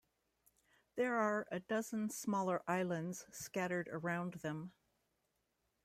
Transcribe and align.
There 0.95 1.15
are 1.15 1.45
a 1.51 1.59
dozen 1.59 2.09
smaller 2.09 2.63
islands 2.67 3.27
scattered 3.31 3.87
around 3.91 4.33
them. 4.41 4.73